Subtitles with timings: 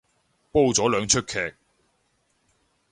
[0.51, 1.53] 煲咗兩齣劇